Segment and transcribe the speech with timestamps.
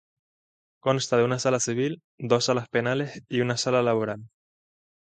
[0.79, 4.23] Consta de una Sala Civil, dos Salas Penales y una Sala Laboral.